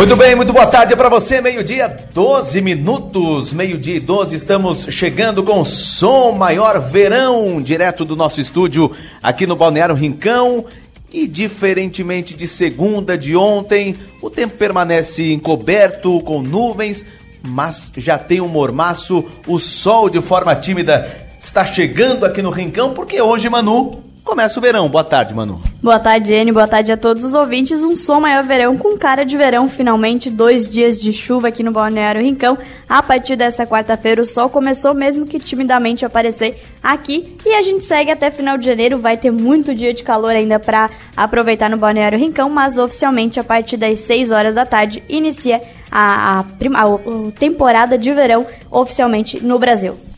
[0.00, 1.42] Muito bem, muito boa tarde para você.
[1.42, 3.52] Meio-dia, 12 minutos.
[3.52, 8.90] Meio-dia e 12, estamos chegando com som maior verão, direto do nosso estúdio
[9.22, 10.64] aqui no Balneário Rincão.
[11.12, 17.04] E diferentemente de segunda de ontem, o tempo permanece encoberto com nuvens,
[17.42, 19.22] mas já tem um mormaço.
[19.46, 24.62] O sol de forma tímida está chegando aqui no Rincão, porque hoje, Manu, Começa o
[24.62, 24.88] verão.
[24.88, 25.60] Boa tarde, Manu.
[25.82, 26.52] Boa tarde, Ene.
[26.52, 27.82] Boa tarde a todos os ouvintes.
[27.82, 29.68] Um som maior verão com cara de verão.
[29.68, 32.56] Finalmente, dois dias de chuva aqui no Balneário Rincão.
[32.88, 37.36] A partir desta quarta-feira, o sol começou mesmo que timidamente a aparecer aqui.
[37.44, 38.98] E a gente segue até final de janeiro.
[38.98, 42.50] Vai ter muito dia de calor ainda para aproveitar no Balneário Rincão.
[42.50, 45.60] Mas oficialmente, a partir das 6 horas da tarde, inicia
[45.90, 50.09] a, a, a, a temporada de verão oficialmente no Brasil.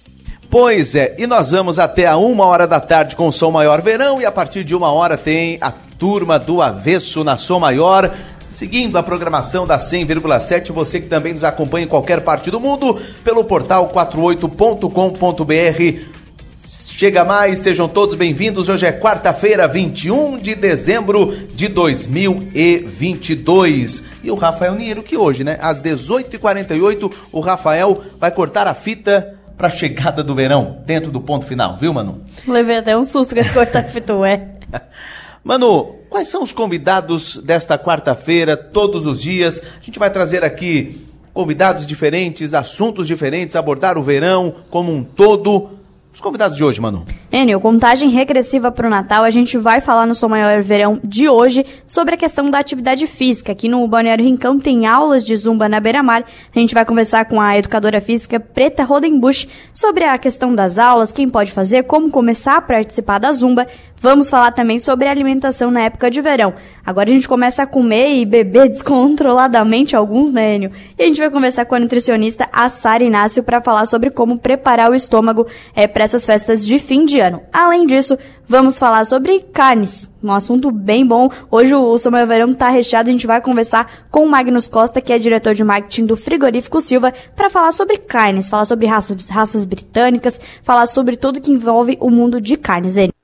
[0.52, 3.80] Pois é, e nós vamos até a uma hora da tarde com o Som Maior
[3.80, 8.14] Verão e a partir de uma hora tem a turma do Avesso na Som Maior.
[8.50, 13.00] Seguindo a programação da 100,7, você que também nos acompanha em qualquer parte do mundo,
[13.24, 16.00] pelo portal 48.com.br.
[16.58, 18.68] Chega mais, sejam todos bem-vindos.
[18.68, 24.02] Hoje é quarta-feira, 21 de dezembro de 2022.
[24.22, 29.38] E o Rafael Niero, que hoje, né, às 18h48, o Rafael vai cortar a fita
[29.62, 32.20] para a chegada do verão, dentro do ponto final, viu, Manu?
[32.48, 34.48] Levei até um susto com esse corta-fita, é.
[35.44, 39.62] Manu, quais são os convidados desta quarta-feira, todos os dias?
[39.80, 45.70] A gente vai trazer aqui convidados diferentes, assuntos diferentes, abordar o verão como um todo.
[46.12, 47.06] Os convidados de hoje, Manu.
[47.32, 49.24] Enio, contagem regressiva para o Natal.
[49.24, 53.06] A gente vai falar no Som Maior Verão de hoje sobre a questão da atividade
[53.06, 53.52] física.
[53.52, 56.22] Aqui no Balneário Rincão tem aulas de zumba na beira-mar.
[56.54, 61.12] A gente vai conversar com a educadora física Preta Rodenbusch sobre a questão das aulas,
[61.12, 63.66] quem pode fazer, como começar a participar da zumba.
[64.02, 66.52] Vamos falar também sobre alimentação na época de verão.
[66.84, 70.72] Agora a gente começa a comer e beber descontroladamente alguns, né, Enio?
[70.98, 74.40] E a gente vai conversar com a nutricionista a Sara Inácio para falar sobre como
[74.40, 77.42] preparar o estômago é, para essas festas de fim de ano.
[77.52, 81.30] Além disso, vamos falar sobre carnes, um assunto bem bom.
[81.48, 85.12] Hoje o Samuel Verão está recheado, a gente vai conversar com o Magnus Costa, que
[85.12, 89.64] é diretor de marketing do Frigorífico Silva, para falar sobre carnes, falar sobre raças, raças
[89.64, 92.96] britânicas, falar sobre tudo que envolve o mundo de carnes.
[92.96, 93.21] Enio.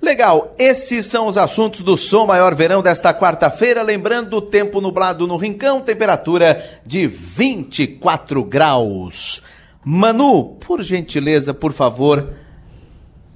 [0.00, 3.82] Legal, esses são os assuntos do Som Maior Verão desta quarta-feira.
[3.82, 9.42] Lembrando, tempo nublado no Rincão, temperatura de 24 graus.
[9.84, 12.34] Manu, por gentileza, por favor,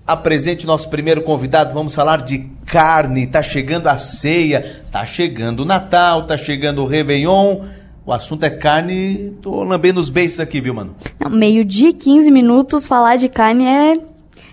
[0.06, 1.73] apresente nosso primeiro convidado.
[1.73, 3.27] Vamos falar de carne.
[3.27, 7.65] Tá chegando a ceia, tá chegando o Natal, tá chegando o Réveillon.
[8.05, 9.37] O assunto é carne.
[9.41, 10.95] Tô lambendo os beijos aqui, viu, mano?
[11.31, 14.09] Meio-dia e 15 minutos, falar de carne é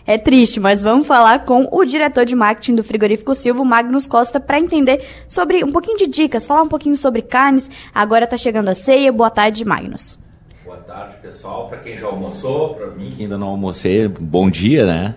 [0.08, 4.40] é triste, mas vamos falar com o diretor de marketing do Frigorífico Silva, Magnus Costa,
[4.40, 7.70] para entender sobre um pouquinho de dicas, falar um pouquinho sobre carnes.
[7.94, 9.12] Agora está chegando a ceia.
[9.12, 10.18] Boa tarde, Magnus.
[10.64, 11.68] Boa tarde, pessoal.
[11.68, 15.16] Para quem já almoçou, para mim que ainda não almocei, bom dia, né?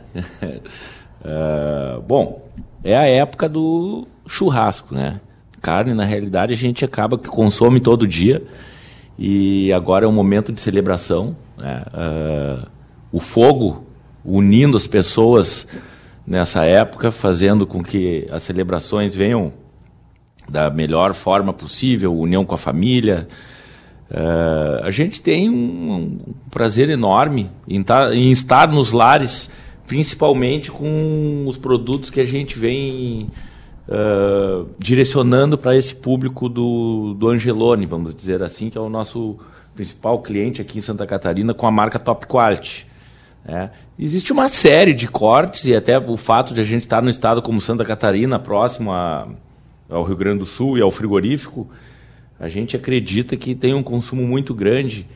[1.24, 2.48] uh, bom,
[2.82, 5.20] é a época do churrasco, né?
[5.62, 8.42] Carne, na realidade, a gente acaba que consome todo dia
[9.16, 11.36] e agora é um momento de celebração.
[11.56, 11.84] Né?
[11.94, 12.66] Uh,
[13.12, 13.89] o fogo
[14.24, 15.66] unindo as pessoas
[16.26, 19.52] nessa época, fazendo com que as celebrações venham
[20.48, 23.26] da melhor forma possível, união com a família.
[24.10, 29.50] Uh, a gente tem um, um prazer enorme em, tar, em, estar nos lares,
[29.86, 33.28] principalmente com os produtos que a gente vem
[33.88, 39.38] uh, direcionando para esse público do, do Angelone, vamos dizer assim, que é o nosso
[39.74, 42.89] principal cliente aqui em Santa Catarina com a marca Top Quality.
[43.44, 43.70] É.
[43.98, 47.40] Existe uma série de cortes, e até o fato de a gente estar no estado
[47.40, 49.28] como Santa Catarina, próximo a,
[49.88, 51.68] ao Rio Grande do Sul e ao frigorífico,
[52.38, 55.06] a gente acredita que tem um consumo muito grande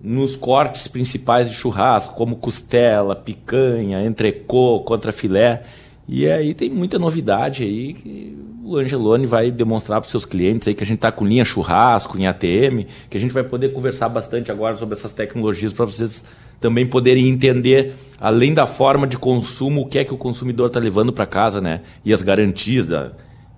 [0.00, 5.62] nos cortes principais de churrasco, como costela, picanha, entrecô, contra filé.
[6.06, 10.68] E aí tem muita novidade aí que o Angelone vai demonstrar para os seus clientes
[10.68, 13.72] aí que a gente está com linha churrasco, em ATM, que a gente vai poder
[13.72, 16.22] conversar bastante agora sobre essas tecnologias para vocês
[16.60, 20.80] também poderem entender, além da forma de consumo, o que é que o consumidor está
[20.80, 21.82] levando para casa, né?
[22.04, 23.12] E as garantias da,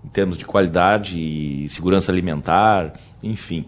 [0.04, 3.66] em termos de qualidade e segurança alimentar, enfim.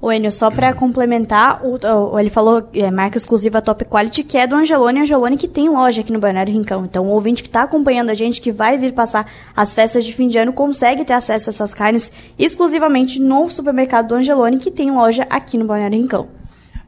[0.00, 1.78] O Enio, só para complementar, o,
[2.12, 5.70] o, ele falou é, marca exclusiva Top Quality, que é do Angelone, Angelone que tem
[5.70, 6.84] loja aqui no Balneário Rincão.
[6.84, 9.26] Então, o ouvinte que está acompanhando a gente, que vai vir passar
[9.56, 14.08] as festas de fim de ano, consegue ter acesso a essas carnes exclusivamente no supermercado
[14.08, 16.28] do Angelone, que tem loja aqui no Balneário Rincão.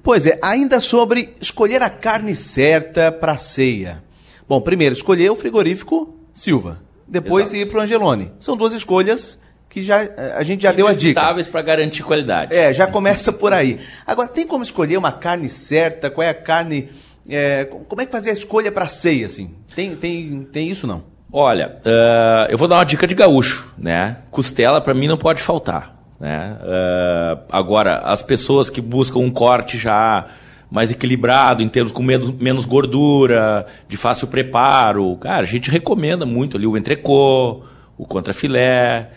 [0.02, 4.02] Pois é, ainda sobre escolher a carne certa para ceia.
[4.48, 6.80] Bom, primeiro, escolher o frigorífico Silva.
[7.06, 7.56] depois Exato.
[7.56, 8.32] ir para o Angelone.
[8.40, 9.98] São duas escolhas que já
[10.36, 11.20] a gente já deu a dica.
[11.50, 12.54] para garantir qualidade.
[12.54, 13.78] É, já começa por aí.
[14.06, 16.10] Agora, tem como escolher uma carne certa?
[16.10, 16.88] Qual é a carne...
[17.28, 19.54] É, como é que fazer a escolha para ceia, assim?
[19.74, 21.04] Tem, tem, tem isso não?
[21.30, 24.18] Olha, uh, eu vou dar uma dica de gaúcho, né?
[24.30, 26.56] Costela para mim não pode faltar, né?
[26.60, 30.26] Uh, agora, as pessoas que buscam um corte já
[30.70, 36.26] mais equilibrado, em termos com menos, menos gordura, de fácil preparo, cara, a gente recomenda
[36.26, 37.62] muito ali o entrecô,
[37.96, 39.10] o contrafilé,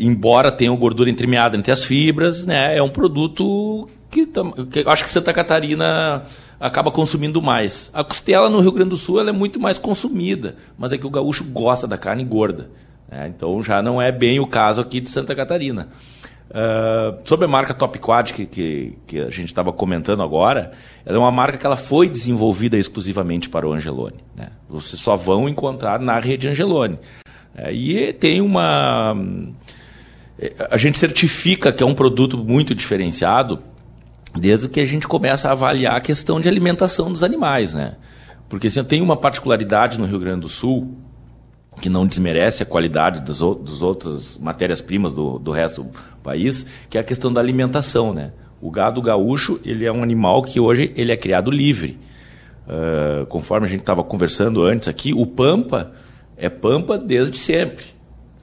[0.00, 2.76] embora tenha gordura entremeada entre as fibras, né?
[2.76, 6.24] É um produto que, que acho que Santa Catarina
[6.60, 7.90] acaba consumindo mais.
[7.94, 11.10] A costela no Rio Grande do Sul é muito mais consumida, mas é que o
[11.10, 12.70] gaúcho gosta da carne gorda.
[13.12, 13.28] Né?
[13.28, 15.88] Então já não é bem o caso aqui de Santa Catarina.
[16.50, 20.72] Uh, sobre a marca Top Quad que, que, que a gente estava comentando agora,
[21.04, 24.16] ela é uma marca que ela foi desenvolvida exclusivamente para o Angelone.
[24.36, 24.48] Né?
[24.68, 26.98] Vocês só vão encontrar na rede Angelone.
[27.54, 29.14] É, e tem uma.
[30.70, 33.62] A gente certifica que é um produto muito diferenciado
[34.34, 37.96] desde que a gente começa a avaliar a questão de alimentação dos animais, né?
[38.48, 40.96] Porque assim, tem uma particularidade no Rio Grande do Sul
[41.80, 45.90] que não desmerece a qualidade das, das outras matérias-primas do, do resto do
[46.22, 48.32] país, que é a questão da alimentação, né?
[48.60, 51.98] O gado gaúcho ele é um animal que hoje ele é criado livre.
[52.64, 55.92] Uh, conforme a gente estava conversando antes aqui, o pampa
[56.36, 57.86] é pampa desde sempre.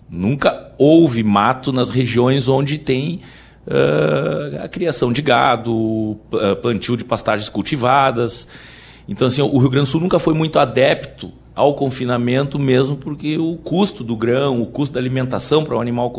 [0.10, 3.22] Nunca houve mato nas regiões onde tem
[3.66, 8.48] uh, a criação de gado, uh, plantio de pastagens cultivadas.
[9.08, 13.38] Então, assim, o Rio Grande do Sul nunca foi muito adepto ao confinamento, mesmo porque
[13.38, 16.10] o custo do grão, o custo da alimentação para o um animal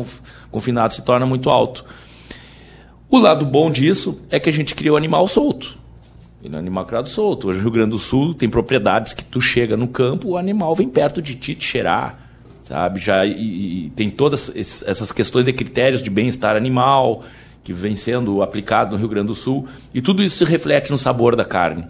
[0.51, 1.83] confinado se torna muito alto.
[3.09, 5.79] O lado bom disso é que a gente cria o animal solto.
[6.45, 7.49] Ele é um animal criado solto.
[7.49, 10.75] Hoje, no Rio Grande do Sul, tem propriedades que tu chega no campo, o animal
[10.75, 12.19] vem perto de ti te cheirar,
[12.63, 13.01] sabe?
[13.01, 17.25] Já, e, e tem todas essas questões de critérios de bem-estar animal
[17.65, 20.99] que vem sendo aplicado no Rio Grande do Sul, e tudo isso se reflete no
[20.99, 21.87] sabor da carne.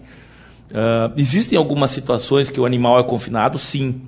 [0.70, 4.02] Uh, existem algumas situações que o animal é confinado, sim.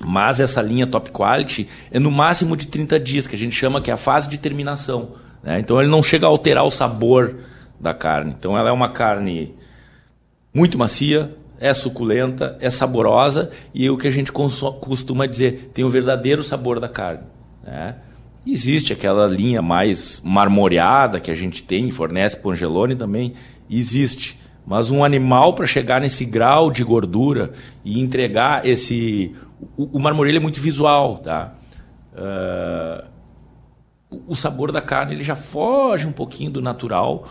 [0.00, 3.80] Mas essa linha top quality é no máximo de 30 dias, que a gente chama
[3.80, 5.12] que é a fase de terminação.
[5.42, 5.58] Né?
[5.58, 7.36] Então ele não chega a alterar o sabor
[7.78, 8.34] da carne.
[8.38, 9.54] Então ela é uma carne
[10.54, 15.90] muito macia, é suculenta, é saborosa e o que a gente costuma dizer, tem o
[15.90, 17.24] verdadeiro sabor da carne.
[17.62, 17.96] Né?
[18.44, 23.34] Existe aquela linha mais marmoreada que a gente tem, fornece Angelone também,
[23.70, 24.41] existe.
[24.66, 27.52] Mas um animal para chegar nesse grau de gordura
[27.84, 29.34] e entregar esse.
[29.76, 31.54] O, o marmoreio é muito visual, tá?
[32.12, 33.12] Uh,
[34.26, 37.26] o sabor da carne ele já foge um pouquinho do natural,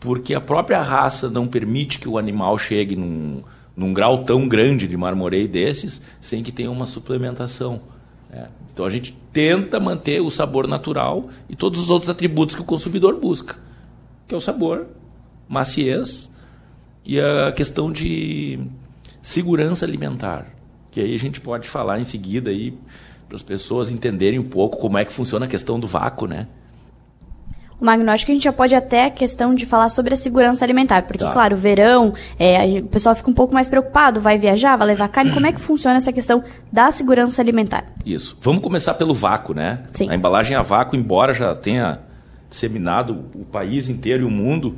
[0.00, 3.42] porque a própria raça não permite que o animal chegue num,
[3.76, 7.80] num grau tão grande de marmoreio desses sem que tenha uma suplementação.
[8.30, 8.48] Né?
[8.72, 12.64] Então a gente tenta manter o sabor natural e todos os outros atributos que o
[12.64, 13.56] consumidor busca,
[14.26, 14.86] que é o sabor,
[15.48, 16.31] maciez
[17.04, 18.60] e a questão de
[19.20, 20.46] segurança alimentar,
[20.90, 22.76] que aí a gente pode falar em seguida aí
[23.28, 26.46] para as pessoas entenderem um pouco como é que funciona a questão do vácuo, né?
[27.80, 31.02] O magnóstico a gente já pode até a questão de falar sobre a segurança alimentar,
[31.02, 31.32] porque, tá.
[31.32, 35.32] claro, verão, é, o pessoal fica um pouco mais preocupado, vai viajar, vai levar carne,
[35.32, 37.84] como é que funciona essa questão da segurança alimentar?
[38.06, 38.38] Isso.
[38.40, 39.80] Vamos começar pelo vácuo, né?
[39.92, 40.08] Sim.
[40.08, 41.98] A embalagem a vácuo, embora já tenha
[42.48, 44.76] disseminado o país inteiro e o mundo,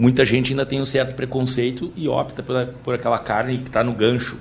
[0.00, 3.84] muita gente ainda tem um certo preconceito e opta por, por aquela carne que está
[3.84, 4.38] no gancho.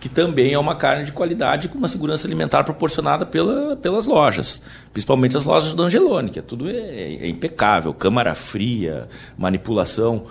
[0.00, 4.62] Que também é uma carne de qualidade com uma segurança alimentar proporcionada pela, pelas lojas,
[4.94, 10.24] principalmente as lojas do Angelone, que é tudo é, é impecável, câmara fria, manipulação.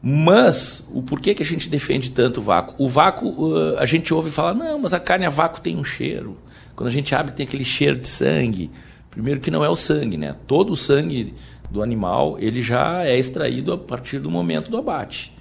[0.00, 2.74] Mas o porquê que a gente defende tanto o vácuo?
[2.78, 6.38] O vácuo, a gente ouve falar, não, mas a carne a vácuo tem um cheiro.
[6.76, 8.70] Quando a gente abre, tem aquele cheiro de sangue.
[9.10, 10.36] Primeiro que não é o sangue, né?
[10.46, 11.34] Todo o sangue
[11.72, 15.32] do animal, ele já é extraído a partir do momento do abate.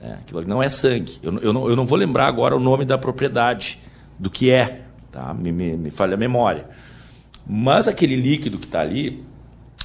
[0.00, 1.18] É, aquilo não é sangue.
[1.22, 3.78] Eu, eu, não, eu não vou lembrar agora o nome da propriedade,
[4.18, 5.34] do que é, tá?
[5.34, 6.66] me, me, me falha a memória.
[7.46, 9.22] Mas aquele líquido que está ali,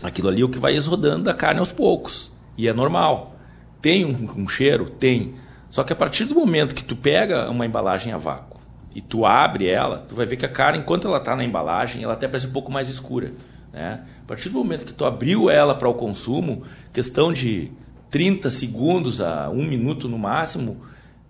[0.02, 2.32] aquilo ali é o que vai exodando da carne aos poucos.
[2.58, 3.36] E é normal.
[3.82, 4.90] Tem um, um cheiro?
[4.90, 5.36] Tem.
[5.70, 8.60] Só que a partir do momento que tu pega uma embalagem a vácuo
[8.96, 12.04] e tu abre ela, tu vai ver que a carne, enquanto ela está na embalagem,
[12.04, 13.32] ela até parece um pouco mais escura.
[13.72, 14.04] Né?
[14.24, 17.72] A partir do momento que tu abriu ela para o consumo, questão de
[18.10, 20.82] 30 segundos a um minuto no máximo,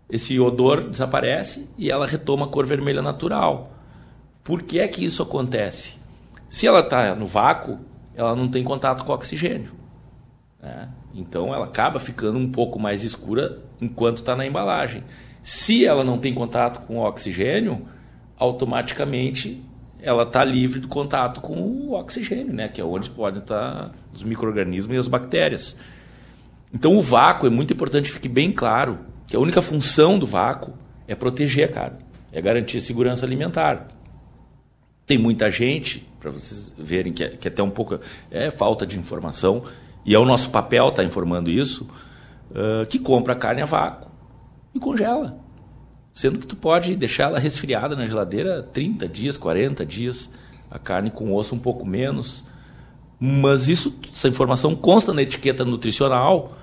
[0.09, 3.71] esse odor desaparece e ela retoma a cor vermelha natural.
[4.43, 5.97] Por que é que isso acontece?
[6.49, 7.79] Se ela está no vácuo,
[8.15, 9.71] ela não tem contato com oxigênio.
[10.61, 10.89] Né?
[11.13, 15.03] Então ela acaba ficando um pouco mais escura enquanto está na embalagem.
[15.43, 17.87] Se ela não tem contato com oxigênio,
[18.37, 19.63] automaticamente
[20.01, 22.67] ela está livre do contato com o oxigênio, né?
[22.67, 25.77] que é onde podem estar os micro-organismos e as bactérias.
[26.73, 30.25] Então o vácuo é muito importante que fique bem claro que a única função do
[30.25, 30.73] vácuo
[31.07, 31.99] é proteger a carne,
[32.31, 33.87] é garantir segurança alimentar.
[35.05, 38.85] Tem muita gente, para vocês verem que é, que é até um pouco é falta
[38.85, 39.63] de informação,
[40.05, 41.87] e é o nosso papel estar tá informando isso,
[42.51, 44.09] uh, que compra carne a vácuo
[44.73, 45.40] e congela.
[46.13, 50.29] Sendo que tu pode deixar ela resfriada na geladeira 30 dias, 40 dias,
[50.69, 52.43] a carne com osso um pouco menos.
[53.19, 56.57] Mas isso, essa informação consta na etiqueta nutricional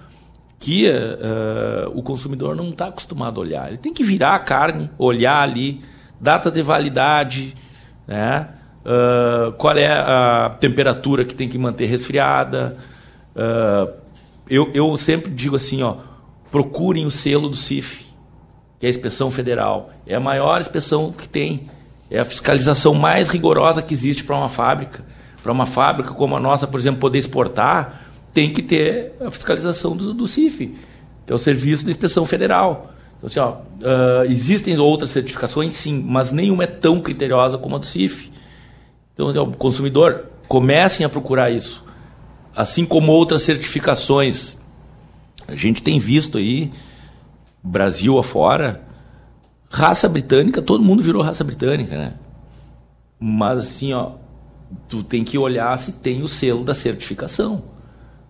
[0.59, 3.69] que uh, o consumidor não está acostumado a olhar.
[3.69, 5.81] Ele tem que virar a carne, olhar ali,
[6.21, 7.55] data de validade,
[8.07, 8.49] né?
[8.85, 12.76] Uh, qual é a temperatura que tem que manter resfriada.
[13.37, 13.93] Uh,
[14.49, 15.97] eu, eu sempre digo assim, ó,
[16.50, 18.07] procurem o selo do CIF
[18.78, 19.90] que é a inspeção federal.
[20.06, 21.68] É a maior inspeção que tem.
[22.11, 25.04] É a fiscalização mais rigorosa que existe para uma fábrica.
[25.42, 29.97] Para uma fábrica como a nossa, por exemplo, poder exportar, tem que ter a fiscalização
[29.97, 30.75] do, do CIF,
[31.26, 32.92] que é o Serviço da Inspeção Federal.
[33.16, 37.78] Então, assim, ó, uh, existem outras certificações, sim, mas nenhuma é tão criteriosa como a
[37.78, 38.30] do CIF.
[39.14, 41.85] Então, assim, ó, o consumidor, comecem a procurar isso.
[42.56, 44.56] Assim como outras certificações.
[45.47, 46.73] A gente tem visto aí
[47.62, 48.82] Brasil afora,
[49.70, 52.14] raça britânica, todo mundo virou raça britânica, né?
[53.18, 54.12] Mas assim, ó,
[54.88, 57.62] tu tem que olhar se tem o selo da certificação.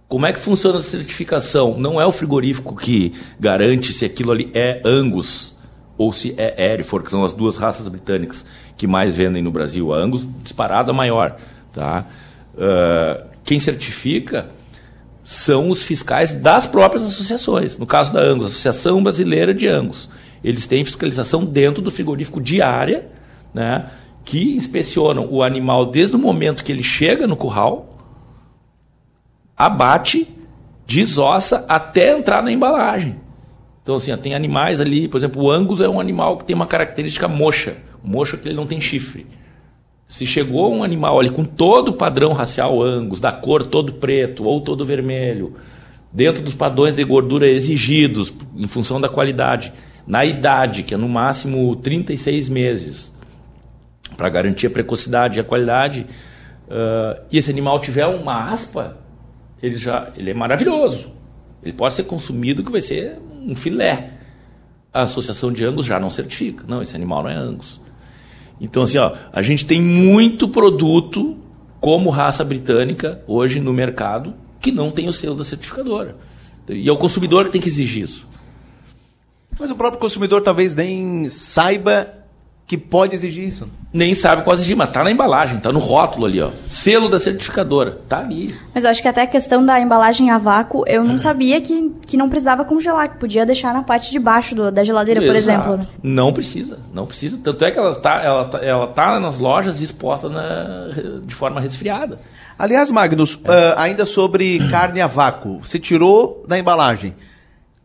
[0.09, 1.79] Como é que funciona a certificação?
[1.79, 5.59] Não é o frigorífico que garante se aquilo ali é Angus
[5.99, 9.93] ou se é Hereford, que são as duas raças britânicas que mais vendem no Brasil.
[9.93, 11.37] A Angus disparada maior,
[11.73, 12.07] tá?
[12.55, 14.49] Uh, quem certifica
[15.29, 17.77] são os fiscais das próprias associações.
[17.77, 20.09] No caso da Angus, Associação Brasileira de Angus.
[20.43, 23.11] Eles têm fiscalização dentro do frigorífico diária,
[23.53, 23.91] né,
[24.25, 27.99] que inspecionam o animal desde o momento que ele chega no curral,
[29.55, 30.27] abate,
[30.87, 33.21] desossa até entrar na embalagem.
[33.83, 36.67] Então, assim, tem animais ali, por exemplo, o Angus é um animal que tem uma
[36.67, 37.77] característica moxa.
[38.03, 39.27] O mocho é que ele não tem chifre.
[40.09, 44.45] Se chegou um animal ali com todo o padrão racial Angus, da cor todo preto
[44.45, 45.53] ou todo vermelho,
[46.11, 49.71] dentro dos padrões de gordura exigidos em função da qualidade,
[50.07, 53.15] na idade, que é no máximo 36 meses,
[54.17, 56.07] para garantir a precocidade e a qualidade,
[56.69, 58.97] uh, e esse animal tiver uma aspa,
[59.63, 61.13] ele já ele é maravilhoso.
[61.63, 64.13] Ele pode ser consumido que vai ser um filé.
[64.91, 66.65] A associação de Angus já não certifica.
[66.67, 67.79] Não, esse animal não é Angus.
[68.61, 71.37] Então, assim, ó, a gente tem muito produto
[71.81, 76.17] como raça britânica hoje no mercado que não tem o selo da certificadora.
[76.69, 78.27] E é o consumidor que tem que exigir isso.
[79.59, 82.18] Mas o próprio consumidor talvez nem saiba
[82.69, 83.67] que pode exigir isso.
[83.91, 86.51] Nem sabe qual exigir, mas tá na embalagem, tá no rótulo ali, ó.
[86.67, 88.55] Selo da certificadora, tá ali.
[88.75, 91.91] Mas eu acho que até a questão da embalagem a vácuo, eu não sabia que,
[92.07, 95.33] que não precisava congelar, que podia deixar na parte de baixo do, da geladeira, Exato.
[95.33, 95.77] por exemplo.
[95.79, 95.87] Né?
[96.03, 97.41] Não precisa, não precisa.
[97.43, 101.59] Tanto é que ela tá, ela tá, ela tá nas lojas exposta na, de forma
[101.59, 102.21] resfriada.
[102.59, 103.51] Aliás, Magnus, é.
[103.51, 107.17] uh, ainda sobre carne a vácuo, você tirou da embalagem.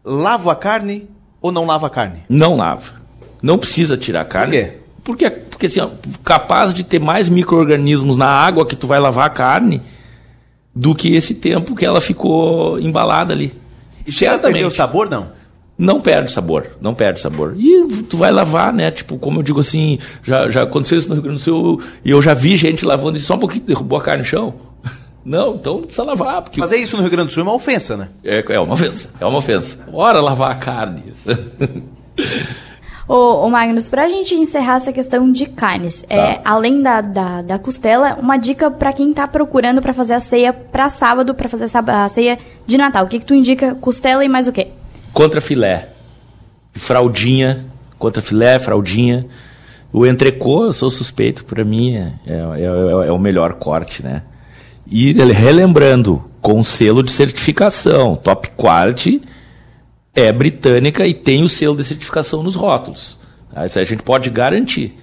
[0.03, 1.07] Lava a carne
[1.41, 2.23] ou não lava a carne?
[2.27, 3.02] Não lava.
[3.43, 4.71] Não precisa tirar a carne.
[5.03, 5.29] Por quê?
[5.29, 5.89] Porque, porque assim, ó,
[6.23, 9.81] capaz de ter mais micro-organismos na água que tu vai lavar a carne
[10.73, 13.53] do que esse tempo que ela ficou embalada ali.
[14.07, 14.63] E Certamente.
[14.63, 15.31] o sabor, não?
[15.77, 17.55] Não perde sabor, não perde sabor.
[17.57, 18.91] E tu vai lavar, né?
[18.91, 22.11] Tipo, como eu digo assim, já, já aconteceu isso no Rio Grande do Sul e
[22.11, 24.53] eu já vi gente lavando e só um pouquinho derrubou a carne no chão.
[25.25, 26.43] Não, então precisa lavar.
[26.43, 26.61] Porque...
[26.61, 28.07] Fazer isso no Rio Grande do Sul é uma ofensa, né?
[28.23, 29.79] É, é uma ofensa, é uma ofensa.
[29.91, 31.03] Ora lavar a carne.
[33.13, 36.23] Ô, ô Magnus, pra gente encerrar essa questão de carnes, é, tá.
[36.23, 40.19] é, além da, da, da, costela, uma dica para quem tá procurando para fazer a
[40.19, 43.05] ceia para sábado, para fazer a ceia de Natal.
[43.05, 43.75] O que, que tu indica?
[43.75, 44.69] Costela e mais o quê?
[45.13, 45.89] Contra filé.
[46.73, 47.67] Fraldinha,
[47.99, 49.27] contra filé, fraldinha.
[49.91, 54.23] O entrecô, eu sou suspeito, para mim é, é, é, é, o melhor corte, né?
[54.89, 59.21] E relembrando, com selo de certificação, top quality,
[60.15, 63.17] é britânica e tem o selo de certificação nos rótulos.
[63.53, 63.65] Tá?
[63.65, 64.95] Isso a gente pode garantir.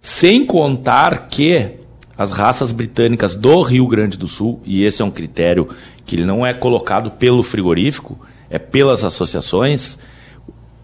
[0.00, 1.72] Sem contar que
[2.16, 5.68] as raças britânicas do Rio Grande do Sul, e esse é um critério
[6.04, 8.18] que não é colocado pelo frigorífico,
[8.48, 9.98] é pelas associações,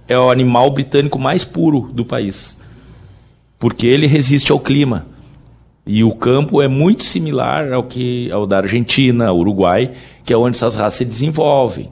[0.06, 2.58] é o animal britânico mais puro do país.
[3.58, 5.06] Porque ele resiste ao clima.
[5.86, 9.92] E o campo é muito similar ao que ao da Argentina, Uruguai,
[10.24, 11.90] que é onde essas raças se desenvolvem.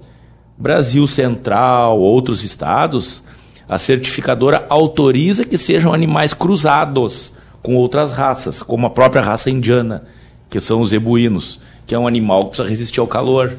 [0.57, 3.23] Brasil Central, outros estados,
[3.69, 7.33] a certificadora autoriza que sejam animais cruzados
[7.63, 10.05] com outras raças, como a própria raça indiana,
[10.51, 13.57] que são os zebuínos, que é um animal que precisa resistir ao calor.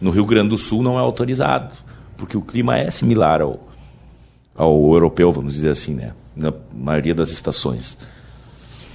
[0.00, 1.74] No Rio Grande do Sul não é autorizado,
[2.16, 3.68] porque o clima é similar ao,
[4.54, 6.12] ao europeu, vamos dizer assim, né?
[6.36, 7.96] na maioria das estações.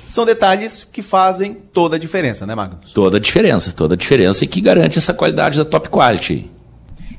[0.08, 2.92] São detalhes que fazem toda a diferença, né, Magnus?
[2.92, 6.50] Toda a diferença, toda a diferença e que garante essa qualidade da top quality.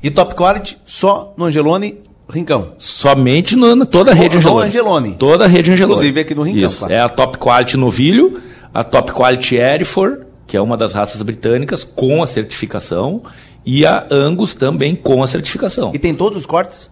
[0.01, 2.73] E top quality só no Angelone Rincão.
[2.77, 4.67] Somente no, na toda a rede Angelone.
[4.67, 5.15] Angelone.
[5.17, 5.93] Toda a rede Angelone.
[5.93, 6.79] Inclusive aqui no Rincão, Isso.
[6.79, 6.93] claro.
[6.93, 8.41] É a top quality novilho,
[8.73, 13.21] a top quality Hereford, que é uma das raças britânicas com a certificação,
[13.65, 15.91] e a Angus também com a certificação.
[15.93, 16.89] E tem todos os cortes?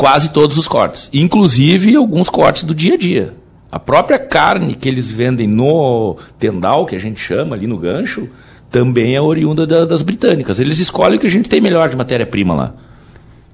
[0.00, 3.34] quase todos os cortes, inclusive alguns cortes do dia a dia.
[3.70, 8.26] A própria carne que eles vendem no tendal, que a gente chama ali no gancho,
[8.70, 10.60] também é oriunda da- das britânicas.
[10.60, 12.74] Eles escolhem o que a gente tem melhor de matéria-prima lá.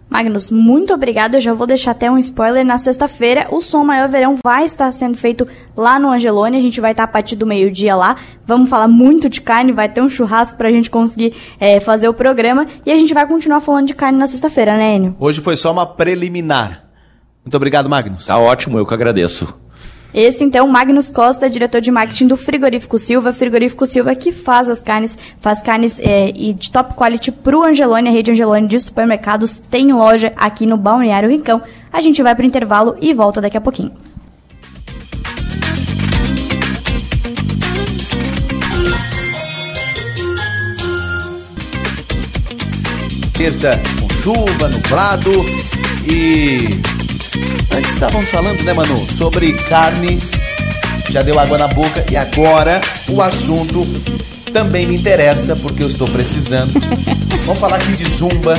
[0.08, 1.34] Magnus, muito obrigado.
[1.34, 2.64] Eu já vou deixar até um spoiler.
[2.64, 6.56] Na sexta-feira, o Som Maior Verão vai estar sendo feito lá no Angelone.
[6.56, 8.14] A gente vai estar a partir do meio-dia lá.
[8.46, 12.14] Vamos falar muito de carne, vai ter um churrasco pra gente conseguir é, fazer o
[12.14, 12.68] programa.
[12.86, 15.16] E a gente vai continuar falando de carne na sexta-feira, né, Enio?
[15.18, 16.84] Hoje foi só uma preliminar.
[17.44, 18.26] Muito obrigado, Magnus.
[18.26, 19.52] Tá ótimo, eu que agradeço.
[20.14, 23.32] Esse, então, Magnus Costa, diretor de marketing do Frigorífico Silva.
[23.32, 28.08] Frigorífico Silva que faz as carnes, faz carnes é, e de top quality pro Angelone.
[28.08, 31.60] A rede Angelone de supermercados tem loja aqui no Balneário Rincão.
[31.92, 33.92] A gente vai pro intervalo e volta daqui a pouquinho.
[43.36, 45.30] Terça com chuva, nublado
[46.10, 46.95] e.
[47.70, 50.30] Antes estávamos falando, né, Manu, sobre carnes.
[51.10, 53.86] Já deu água na boca e agora o assunto
[54.52, 56.72] também me interessa porque eu estou precisando.
[57.44, 58.54] Vamos falar aqui de zumba,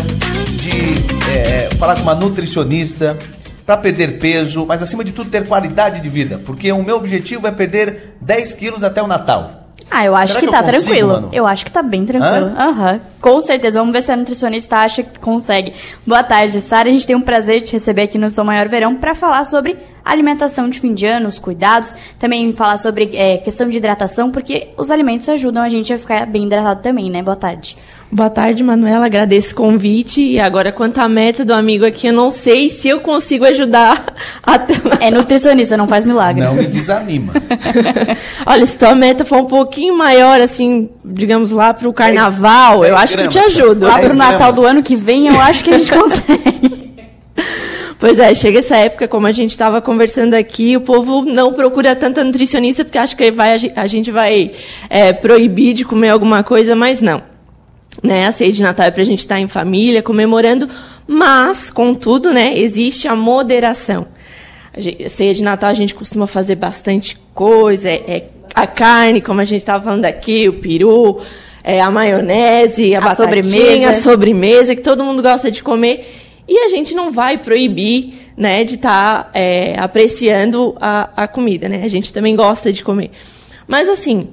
[0.56, 3.18] de é, falar com uma nutricionista
[3.66, 7.48] para perder peso, mas acima de tudo ter qualidade de vida, porque o meu objetivo
[7.48, 9.57] é perder 10 quilos até o Natal.
[9.90, 11.14] Ah, eu acho Será que, que tá consigo, tranquilo.
[11.14, 11.30] Manu?
[11.32, 12.52] Eu acho que tá bem tranquilo.
[12.58, 13.00] Aham.
[13.22, 13.80] Com certeza.
[13.80, 15.74] Vamos ver se a nutricionista acha que consegue.
[16.06, 16.90] Boa tarde, Sara.
[16.90, 19.46] A gente tem um prazer de te receber aqui no Sou Maior Verão para falar
[19.46, 24.32] sobre alimentação de fim de ano, os cuidados, também falar sobre é, questão de hidratação,
[24.32, 27.22] porque os alimentos ajudam a gente a ficar bem hidratado também, né?
[27.22, 27.78] Boa tarde.
[28.10, 29.06] Boa tarde, Manuela.
[29.06, 30.22] Agradeço o convite.
[30.22, 34.02] E agora, quanto à meta do amigo aqui, eu não sei se eu consigo ajudar
[34.42, 34.98] até lá.
[35.02, 36.42] É nutricionista, não faz milagre.
[36.42, 37.34] Não me desanima.
[38.48, 42.98] Olha, se tua meta for um pouquinho maior, assim, digamos lá pro carnaval, dez eu
[42.98, 43.58] acho que eu te gramas.
[43.58, 43.86] ajudo.
[43.86, 44.56] Lá Dez pro Natal gramas.
[44.56, 46.88] do ano que vem, eu acho que a gente consegue.
[48.00, 51.94] Pois é, chega essa época, como a gente estava conversando aqui, o povo não procura
[51.96, 54.52] tanta nutricionista porque acha que vai, a gente vai
[54.90, 57.22] é, proibir de comer alguma coisa, mas não.
[58.04, 58.28] Né?
[58.28, 60.70] A ceia de Natal é para a gente estar em família, comemorando,
[61.08, 64.08] mas, contudo, né, existe a moderação.
[64.74, 69.42] A ceia de Natal a gente costuma fazer bastante coisa, é, é a carne, como
[69.42, 71.20] a gente estava falando aqui, o peru,
[71.64, 73.90] é a maionese, a, A sobremesa.
[73.90, 76.08] a sobremesa que todo mundo gosta de comer.
[76.48, 79.32] E a gente não vai proibir né, de estar
[79.78, 81.68] apreciando a, a comida.
[81.68, 81.84] Né?
[81.84, 83.12] A gente também gosta de comer.
[83.68, 84.30] Mas, assim,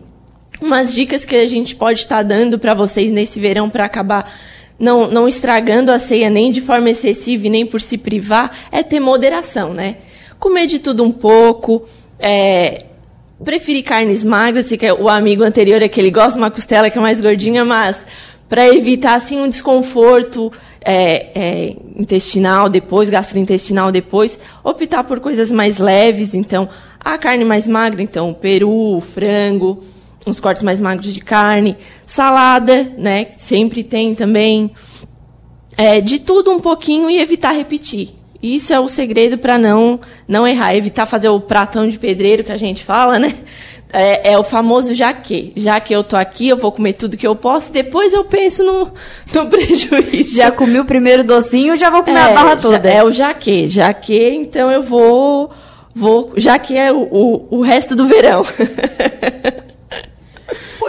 [0.60, 4.30] umas dicas que a gente pode estar dando para vocês nesse verão para acabar
[4.78, 8.82] não, não estragando a ceia nem de forma excessiva e nem por se privar é
[8.82, 9.96] ter moderação, né?
[10.38, 11.84] Comer de tudo um pouco,
[12.18, 12.84] é,
[13.42, 16.90] preferir carnes magras, que é o amigo anterior é que ele gosta de uma costela
[16.90, 18.04] que é mais gordinha, mas
[18.48, 25.78] para evitar assim um desconforto é, é, intestinal depois, gastrointestinal depois, optar por coisas mais
[25.78, 26.68] leves, então
[27.00, 29.82] a carne mais magra, então peru, frango,
[30.26, 34.72] uns cortes mais magros de carne, salada, né, que sempre tem também,
[35.76, 38.14] é, de tudo um pouquinho e evitar repetir.
[38.42, 42.52] Isso é o segredo para não não errar, evitar fazer o pratão de pedreiro que
[42.52, 43.32] a gente fala, né?
[43.90, 45.52] É, é o famoso já que.
[45.56, 48.62] Já que eu tô aqui, eu vou comer tudo que eu posso, depois eu penso
[48.62, 48.92] no,
[49.32, 50.36] no prejuízo.
[50.36, 52.90] Já comi o primeiro docinho, já vou comer a barra toda.
[52.90, 53.66] é o já que.
[53.66, 55.50] Já que, então eu vou.
[55.94, 58.42] vou já que é o, o, o resto do verão.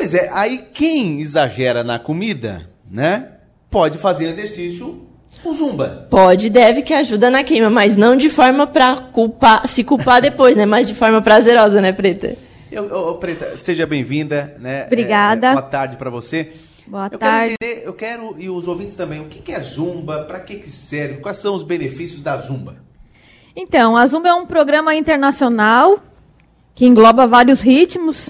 [0.06, 3.32] Pois é, aí quem exagera na comida, né?
[3.72, 5.08] Pode fazer exercício
[5.42, 6.06] com zumba.
[6.12, 10.56] Pode, deve que ajuda na queima, mas não de forma pra culpar, se culpar depois,
[10.56, 10.64] né?
[10.64, 12.36] Mas de forma prazerosa, né, Preta?
[12.72, 14.86] Eu, Preta, seja bem-vinda, né?
[14.86, 15.48] Obrigada.
[15.48, 16.52] É, boa tarde pra você.
[16.86, 17.56] Boa eu tarde.
[17.60, 20.58] quero entender, eu quero e os ouvintes também, o que que é zumba, pra que
[20.58, 22.78] que serve, quais são os benefícios da zumba?
[23.56, 26.00] Então, a Zumba é um programa internacional
[26.76, 28.30] que engloba vários ritmos: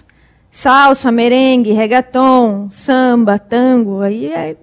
[0.56, 4.56] salsa, merengue, reggaeton, samba, tango, aí é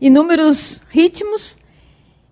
[0.00, 1.56] inúmeros ritmos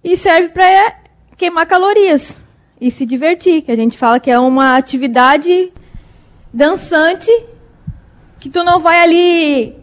[0.04, 0.94] e serve para
[1.36, 2.40] queimar calorias
[2.80, 5.72] e se divertir, que a gente fala que é uma atividade
[6.54, 7.28] dançante
[8.38, 9.74] que tu não vai ali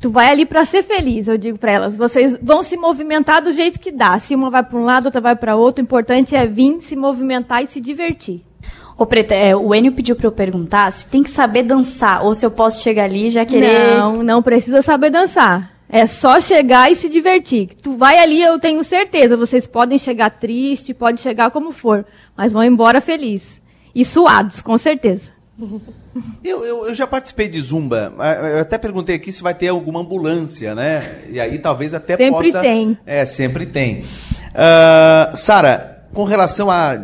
[0.00, 1.96] tu vai ali para ser feliz, eu digo para elas.
[1.96, 4.20] Vocês vão se movimentar do jeito que dá.
[4.20, 6.94] Se uma vai para um lado, outra vai para outro, o importante é vir, se
[6.94, 8.44] movimentar e se divertir.
[8.98, 12.34] Ô, Preta, é, o Enio pediu para eu perguntar se tem que saber dançar ou
[12.34, 13.96] se eu posso chegar ali e já querer.
[13.96, 15.76] Não, não precisa saber dançar.
[15.88, 17.70] É só chegar e se divertir.
[17.80, 19.36] Tu vai ali, eu tenho certeza.
[19.36, 22.04] Vocês podem chegar triste, pode chegar como for,
[22.36, 23.42] mas vão embora feliz.
[23.94, 25.30] E suados, com certeza.
[26.42, 28.10] Eu, eu, eu, já participei de Zumba.
[28.54, 31.20] Eu até perguntei aqui se vai ter alguma ambulância, né?
[31.30, 32.52] E aí talvez até sempre possa.
[32.52, 32.98] Sempre tem.
[33.04, 34.00] É, sempre tem.
[34.00, 36.98] Uh, Sara, com relação a.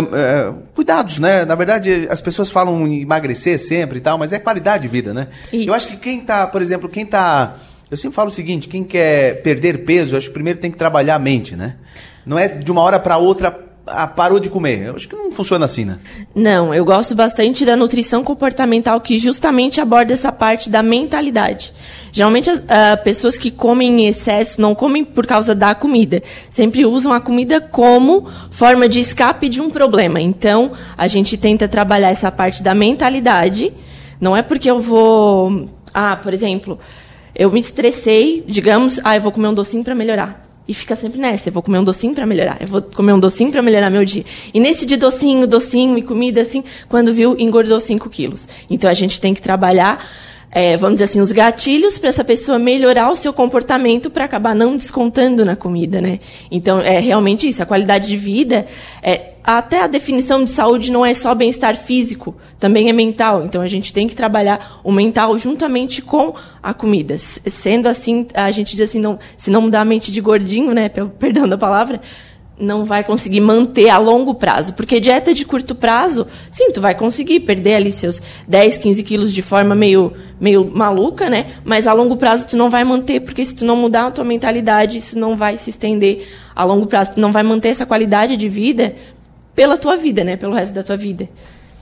[0.00, 1.44] Uh, cuidados, né?
[1.44, 5.14] Na verdade, as pessoas falam em emagrecer sempre e tal, mas é qualidade de vida,
[5.14, 5.28] né?
[5.52, 5.68] Isso.
[5.68, 7.56] Eu acho que quem tá, por exemplo, quem tá
[7.90, 11.14] eu sempre falo o seguinte: quem quer perder peso, acho que primeiro tem que trabalhar
[11.14, 11.76] a mente, né?
[12.26, 14.86] Não é de uma hora para outra ah, parou de comer.
[14.86, 15.98] Eu acho que não funciona assim, né?
[16.34, 21.72] Não, eu gosto bastante da nutrição comportamental que justamente aborda essa parte da mentalidade.
[22.10, 22.62] Geralmente, uh,
[23.02, 26.22] pessoas que comem em excesso não comem por causa da comida.
[26.50, 30.20] Sempre usam a comida como forma de escape de um problema.
[30.20, 33.72] Então, a gente tenta trabalhar essa parte da mentalidade.
[34.20, 35.68] Não é porque eu vou.
[35.92, 36.78] Ah, por exemplo,
[37.34, 40.43] eu me estressei, digamos, ah, eu vou comer um docinho para melhorar.
[40.66, 43.18] E fica sempre nessa, eu vou comer um docinho para melhorar, eu vou comer um
[43.18, 44.24] docinho para melhorar meu dia.
[44.52, 48.48] E nesse de docinho, docinho e comida, assim, quando viu, engordou 5 quilos.
[48.70, 50.02] Então a gente tem que trabalhar
[50.54, 54.54] é, vamos dizer assim, os gatilhos para essa pessoa melhorar o seu comportamento para acabar
[54.54, 56.20] não descontando na comida, né?
[56.48, 57.60] Então, é realmente isso.
[57.60, 58.64] A qualidade de vida,
[59.02, 63.44] é, até a definição de saúde não é só bem-estar físico, também é mental.
[63.44, 67.18] Então, a gente tem que trabalhar o mental juntamente com a comida.
[67.18, 70.88] Sendo assim, a gente diz assim, não, se não mudar a mente de gordinho, né?
[70.88, 72.00] Perdão da palavra,
[72.58, 74.74] não vai conseguir manter a longo prazo.
[74.74, 79.32] Porque dieta de curto prazo, sim, tu vai conseguir perder ali seus 10, 15 quilos
[79.32, 81.54] de forma meio, meio maluca, né?
[81.64, 84.24] Mas a longo prazo tu não vai manter, porque se tu não mudar a tua
[84.24, 87.12] mentalidade, isso não vai se estender a longo prazo.
[87.14, 88.94] Tu não vai manter essa qualidade de vida
[89.54, 90.36] pela tua vida, né?
[90.36, 91.28] Pelo resto da tua vida.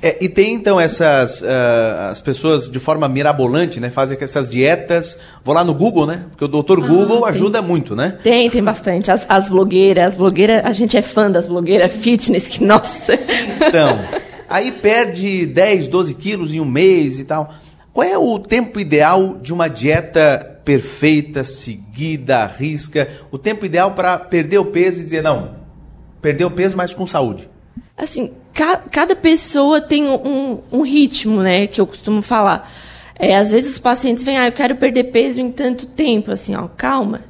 [0.03, 5.17] É, e tem então essas uh, as pessoas de forma mirabolante, né, fazem essas dietas.
[5.45, 6.25] Vou lá no Google, né?
[6.31, 7.29] Porque o doutor ah, Google tem.
[7.29, 8.19] ajuda muito, né?
[8.21, 9.13] Tem, tem bastante.
[9.13, 13.15] As, as blogueiras, as blogueiras, a gente é fã das blogueiras fitness, que nossa.
[13.65, 14.01] Então,
[14.49, 17.55] aí perde 10, 12 quilos em um mês e tal.
[17.93, 23.09] Qual é o tempo ideal de uma dieta perfeita, seguida, à risca?
[23.31, 25.57] O tempo ideal para perder o peso e dizer, não,
[26.21, 27.49] perder o peso, mas com saúde?
[27.97, 32.71] Assim, ca cada pessoa tem um, um, ritmo, né, que eu costumo falar.
[33.19, 36.55] É, às vezes os pacientes vêm, ah, eu quero perder peso em tanto tempo, assim,
[36.55, 37.23] ó, calma.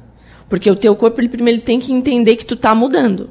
[0.49, 3.29] Porque o teu corpo, ele primeiro tem que entender que tu tá mudando.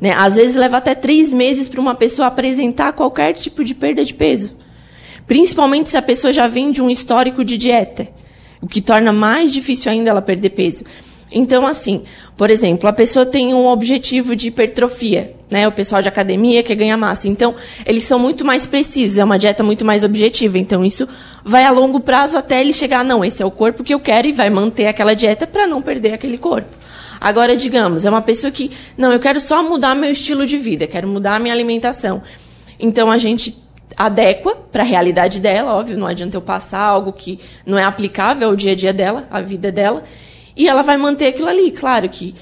[0.00, 0.12] Né?
[0.16, 4.14] Às vezes leva até três meses para uma pessoa apresentar qualquer tipo de perda de
[4.14, 4.56] peso.
[5.26, 8.08] Principalmente se a pessoa já vem de um histórico de dieta,
[8.60, 10.84] o que torna mais difícil ainda ela perder peso.
[11.32, 12.02] Então, assim,
[12.36, 15.68] por exemplo, a pessoa tem um objetivo de hipertrofia, né?
[15.68, 17.28] O pessoal de academia quer ganhar massa.
[17.28, 17.54] Então,
[17.86, 20.58] eles são muito mais precisos, é uma dieta muito mais objetiva.
[20.58, 21.06] Então, isso
[21.44, 24.26] vai a longo prazo até ele chegar, não, esse é o corpo que eu quero
[24.26, 26.74] e vai manter aquela dieta para não perder aquele corpo.
[27.20, 30.86] Agora, digamos, é uma pessoa que, não, eu quero só mudar meu estilo de vida,
[30.88, 32.22] quero mudar a minha alimentação.
[32.80, 33.56] Então, a gente
[33.96, 38.48] adequa para a realidade dela, óbvio, não adianta eu passar algo que não é aplicável
[38.48, 40.02] ao dia a dia dela, à vida dela,
[40.56, 41.70] e ela vai manter aquilo ali.
[41.70, 42.34] Claro que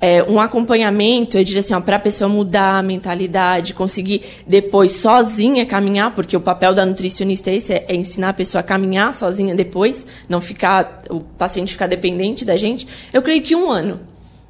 [0.00, 5.66] é, um acompanhamento, eu diria assim, para a pessoa mudar a mentalidade, conseguir depois sozinha
[5.66, 9.12] caminhar, porque o papel da nutricionista é esse, é, é ensinar a pessoa a caminhar
[9.12, 12.88] sozinha depois, não ficar, o paciente ficar dependente da gente.
[13.12, 14.00] Eu creio que um ano.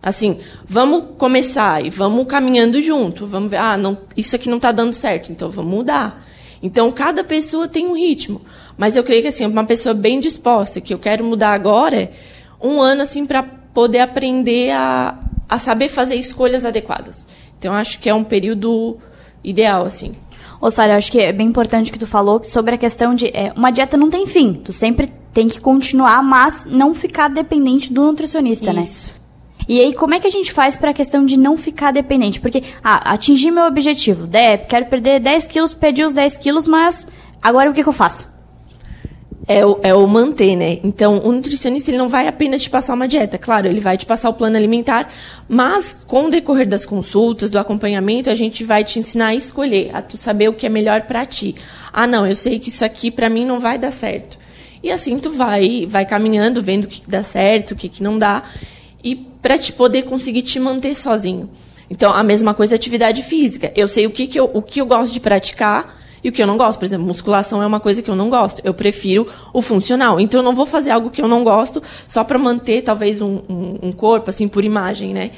[0.00, 3.26] Assim, vamos começar e vamos caminhando junto.
[3.26, 6.26] Vamos ver, ah, não, isso aqui não está dando certo, então vamos mudar.
[6.62, 8.40] Então, cada pessoa tem um ritmo.
[8.78, 12.10] Mas eu creio que, assim, uma pessoa bem disposta, que eu quero mudar agora,
[12.62, 15.18] um ano, assim, para poder aprender a,
[15.50, 17.26] a saber fazer escolhas adequadas.
[17.58, 18.96] Então, acho que é um período
[19.42, 20.12] ideal, assim.
[20.60, 23.26] Ô, Sara, acho que é bem importante o que tu falou sobre a questão de
[23.28, 24.54] é, uma dieta não tem fim.
[24.54, 28.82] Tu sempre tem que continuar, mas não ficar dependente do nutricionista, né?
[28.82, 29.08] Isso.
[29.08, 29.14] né?
[29.68, 32.40] E aí, como é que a gente faz para a questão de não ficar dependente?
[32.40, 37.06] Porque, ah, atingir meu objetivo, de, quero perder 10 quilos, perdi os 10 quilos, mas
[37.42, 38.28] agora o que, que eu faço?
[39.50, 40.78] É o, é o manter, né?
[40.84, 44.06] Então, o nutricionista ele não vai apenas te passar uma dieta, claro, ele vai te
[44.06, 45.12] passar o plano alimentar,
[45.48, 49.90] mas com o decorrer das consultas, do acompanhamento, a gente vai te ensinar a escolher,
[49.92, 51.56] a tu saber o que é melhor para ti.
[51.92, 54.38] Ah, não, eu sei que isso aqui para mim não vai dar certo.
[54.84, 58.16] E assim tu vai, vai caminhando, vendo o que, dá certo, o que, que não
[58.16, 58.44] dá.
[59.02, 61.50] E para te poder conseguir te manter sozinho.
[61.90, 63.72] Então, a mesma coisa atividade física.
[63.74, 66.42] Eu sei o que, que, eu, o que eu gosto de praticar e o que
[66.42, 66.78] eu não gosto.
[66.78, 68.60] Por exemplo, musculação é uma coisa que eu não gosto.
[68.64, 70.20] Eu prefiro o funcional.
[70.20, 73.40] Então, eu não vou fazer algo que eu não gosto só para manter, talvez, um,
[73.48, 75.30] um, um, corpo, assim, por imagem, né?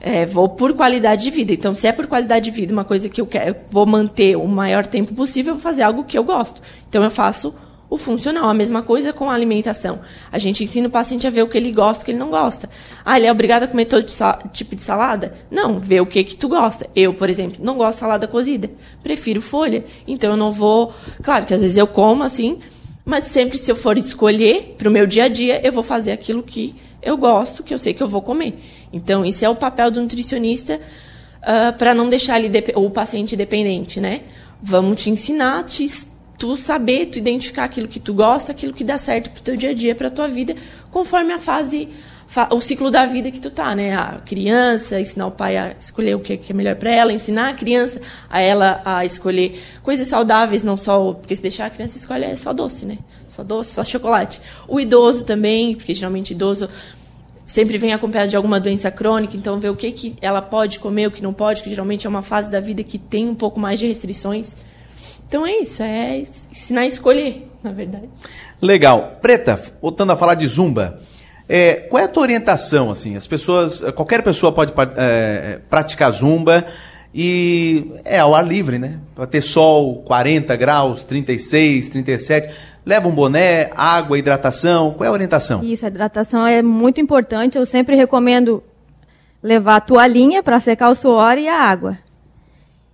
[0.00, 1.52] É, vou por qualidade de vida.
[1.52, 4.36] Então, se é por qualidade de vida, uma coisa que eu quero, eu vou manter
[4.36, 6.62] o maior tempo possível, eu vou fazer algo que eu gosto.
[6.88, 7.54] Então, eu faço
[7.90, 8.48] o funcional.
[8.48, 9.98] A mesma coisa com a alimentação.
[10.30, 12.18] A gente ensina o paciente a ver o que ele gosta e o que ele
[12.18, 12.70] não gosta.
[13.04, 14.06] Ah, ele é obrigado a comer todo
[14.52, 15.34] tipo de salada?
[15.50, 16.88] Não, vê o que que tu gosta.
[16.94, 18.70] Eu, por exemplo, não gosto de salada cozida.
[19.02, 19.84] Prefiro folha.
[20.06, 20.94] Então eu não vou...
[21.22, 22.60] Claro que às vezes eu como assim,
[23.04, 26.12] mas sempre se eu for escolher para o meu dia a dia, eu vou fazer
[26.12, 28.58] aquilo que eu gosto, que eu sei que eu vou comer.
[28.92, 30.80] Então, isso é o papel do nutricionista uh,
[31.42, 34.22] ah, para não deixar ele o paciente dependente, né?
[34.62, 35.84] Vamos te ensinar, te
[36.40, 39.70] tu saber, tu identificar aquilo que tu gosta, aquilo que dá certo pro teu dia
[39.70, 40.56] a dia, pra tua vida,
[40.90, 41.90] conforme a fase,
[42.50, 43.94] o ciclo da vida que tu tá, né?
[43.94, 47.52] A criança, ensinar o pai a escolher o que é melhor para ela, ensinar a
[47.52, 48.00] criança
[48.30, 52.36] a ela a escolher coisas saudáveis, não só, porque se deixar a criança escolher é
[52.36, 52.96] só doce, né?
[53.28, 54.40] Só doce, só chocolate.
[54.66, 56.70] O idoso também, porque geralmente idoso
[57.44, 61.08] sempre vem acompanhado de alguma doença crônica, então ver o que, que ela pode comer,
[61.08, 63.60] o que não pode, que geralmente é uma fase da vida que tem um pouco
[63.60, 64.56] mais de restrições.
[65.30, 68.08] Então é isso, é ensinar a escolher, na verdade.
[68.60, 69.18] Legal.
[69.22, 70.98] Preta, voltando a falar de zumba,
[71.48, 72.90] é, qual é a tua orientação?
[72.90, 76.66] Assim, as pessoas, qualquer pessoa pode é, praticar zumba
[77.14, 78.98] e é ao ar livre, né?
[79.14, 82.52] Para ter sol 40 graus, 36, 37.
[82.84, 84.94] Leva um boné, água, hidratação.
[84.94, 85.62] Qual é a orientação?
[85.62, 87.56] Isso, a hidratação é muito importante.
[87.56, 88.64] Eu sempre recomendo
[89.40, 91.96] levar a toalhinha para secar o suor e a água.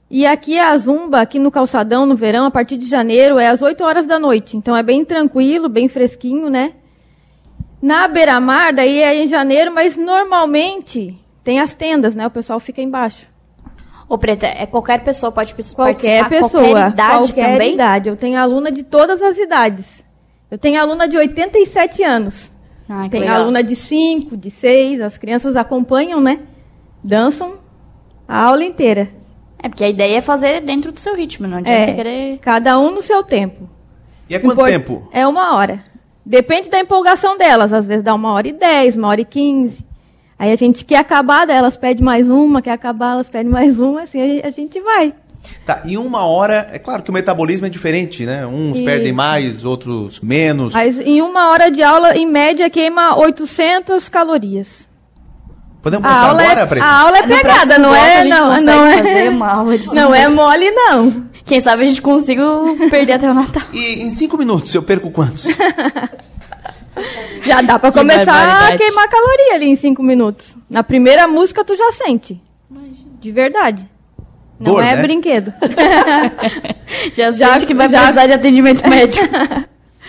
[0.09, 3.49] E aqui é a Zumba, aqui no calçadão, no verão, a partir de janeiro, é
[3.49, 4.57] às 8 horas da noite.
[4.57, 6.75] Então é bem tranquilo, bem fresquinho, né?
[7.83, 12.27] Na beira-mar, daí é em janeiro, mas normalmente tem as tendas, né?
[12.27, 13.27] O pessoal fica embaixo.
[14.09, 16.29] Ô, Preta, é qualquer pessoa pode qualquer participar?
[16.29, 17.75] Pessoa, qualquer idade qualquer também?
[17.75, 18.09] idade.
[18.09, 20.05] Eu tenho aluna de todas as idades.
[20.49, 22.53] Eu tenho aluna de 87 anos.
[22.89, 25.01] Ah, tem aluna de 5, de 6.
[25.01, 26.41] As crianças acompanham, né?
[27.03, 27.59] Dançam
[28.29, 29.11] a aula inteira.
[29.67, 32.39] É, porque a ideia é fazer dentro do seu ritmo, não adianta é, querer.
[32.39, 33.69] Cada um no seu tempo.
[34.31, 34.69] E é quanto Impor...
[34.69, 35.09] tempo?
[35.13, 35.85] É uma hora.
[36.25, 37.73] Depende da empolgação delas.
[37.73, 39.85] Às vezes dá uma hora e dez, uma hora e quinze.
[40.39, 44.03] Aí a gente quer acabar delas, pede mais uma, quer acabar, elas pedem mais uma,
[44.03, 45.13] assim a gente vai.
[45.65, 48.47] Tá, em uma hora, é claro que o metabolismo é diferente, né?
[48.47, 48.85] Uns Isso.
[48.85, 50.75] perdem mais, outros menos.
[50.75, 54.86] Mas em uma hora de aula, em média, queima 800 calorias.
[55.87, 56.83] Podemos começar a aula agora, é?
[56.83, 58.25] A aula é pegada, não é?
[58.25, 58.97] Não, não é.
[58.97, 61.27] Fazer uma aula de não é mole, não.
[61.45, 62.43] Quem sabe a gente consiga
[62.91, 63.63] perder até o Natal.
[63.73, 65.47] E em cinco minutos eu perco quantos?
[67.47, 70.57] já dá pra que começar a queimar caloria ali em cinco minutos.
[70.69, 72.43] Na primeira música tu já sente.
[72.69, 73.11] Imagina.
[73.21, 73.89] De verdade.
[74.59, 75.03] Não Dor, é né?
[75.03, 75.55] brinquedo.
[77.15, 78.01] já, já sente que vai já...
[78.01, 79.25] precisar de atendimento médico.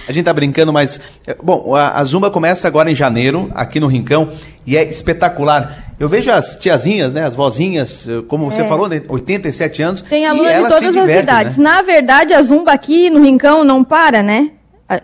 [0.08, 1.00] A gente tá brincando, mas.
[1.26, 4.30] É, bom, a, a, Zumba começa agora em janeiro, aqui no Rincão,
[4.66, 5.94] e é espetacular.
[6.00, 8.68] Eu vejo as tiazinhas, né, as vozinhas, eh, como você é.
[8.68, 10.02] falou, né, 87 anos.
[10.04, 11.58] Tem alunos de todas as idades.
[11.58, 11.64] Né?
[11.64, 14.52] Na verdade, a Zumba aqui no Rincão não para, né?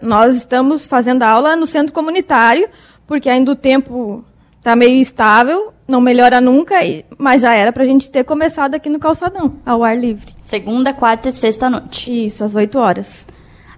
[0.01, 2.69] Nós estamos fazendo aula no centro comunitário,
[3.07, 4.23] porque ainda o tempo
[4.59, 6.75] está meio instável, não melhora nunca,
[7.17, 10.33] mas já era para a gente ter começado aqui no calçadão, ao ar livre.
[10.45, 12.27] Segunda, quarta e sexta noite.
[12.27, 13.25] Isso, às 8 horas.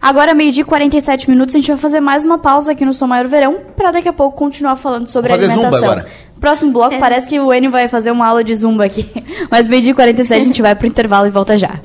[0.05, 3.07] Agora, meio-dia e 47 minutos, a gente vai fazer mais uma pausa aqui no Som
[3.07, 5.79] Maior Verão, para daqui a pouco continuar falando sobre fazer alimentação.
[5.79, 6.07] Zumba agora.
[6.39, 6.99] Próximo bloco, é.
[6.99, 9.09] parece que o Enio vai fazer uma aula de zumba aqui.
[9.49, 11.79] Mas meio-dia e 47 a gente vai pro intervalo e volta já.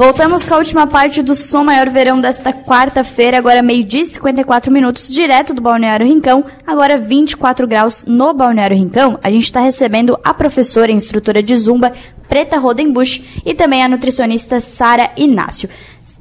[0.00, 4.72] Voltamos com a última parte do Som Maior Verão desta quarta-feira, agora meio-dia e 54
[4.72, 9.18] minutos, direto do Balneário Rincão, agora 24 graus no Balneário Rincão.
[9.22, 11.92] A gente está recebendo a professora e instrutora de Zumba,
[12.30, 15.68] Preta Rodenbusch, e também a nutricionista Sara Inácio.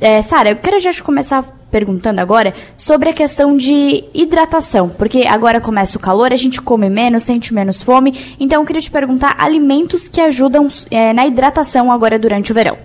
[0.02, 5.62] É, Sara, eu quero já começar perguntando agora sobre a questão de hidratação, porque agora
[5.62, 9.36] começa o calor, a gente come menos, sente menos fome, então eu queria te perguntar
[9.38, 12.76] alimentos que ajudam é, na hidratação agora durante o verão.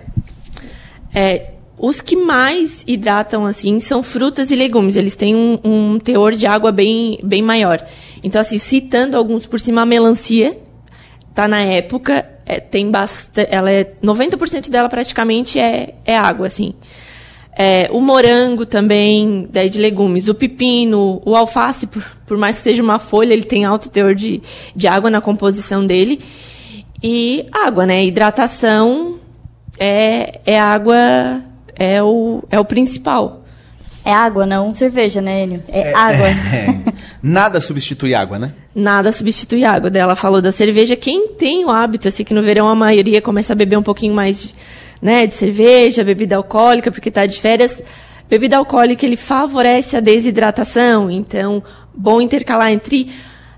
[1.11, 4.95] É, os que mais hidratam, assim, são frutas e legumes.
[4.95, 7.85] Eles têm um, um teor de água bem, bem maior.
[8.23, 10.57] Então, assim, citando alguns por cima, a melancia,
[11.33, 16.73] tá na época, é, tem bastante, ela é, 90% dela praticamente é, é água, assim.
[17.57, 20.27] É, o morango também, daí de legumes.
[20.27, 24.13] O pepino, o alface, por, por mais que seja uma folha, ele tem alto teor
[24.13, 24.41] de,
[24.75, 26.19] de água na composição dele.
[27.01, 28.03] E água, né?
[28.05, 29.19] Hidratação,
[29.79, 31.41] é, é água,
[31.75, 33.43] é o, é o principal.
[34.03, 35.63] É água, não cerveja, né, Enio?
[35.67, 36.27] É, água.
[36.53, 38.53] É, nada substitui água, né?
[38.75, 39.89] Nada substitui água.
[39.89, 40.97] Daí ela falou da cerveja.
[40.97, 44.13] Quem tem o hábito, assim, que no verão a maioria começa a beber um pouquinho
[44.13, 44.53] mais
[45.01, 47.81] né, de cerveja, bebida alcoólica, porque está de férias.
[48.29, 51.09] Bebida alcoólica, ele favorece a desidratação.
[51.09, 53.09] Então, bom intercalar entre